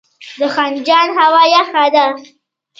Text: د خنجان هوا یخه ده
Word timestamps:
د 0.39 0.41
خنجان 0.55 1.07
هوا 1.19 1.43
یخه 1.55 1.85
ده 1.93 2.05